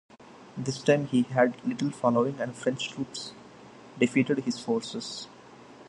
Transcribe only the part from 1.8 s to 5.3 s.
following and French troops defeated his forces.